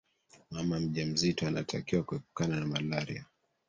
[0.51, 3.25] mama mjamzito anatakiwa kuepukana na malaria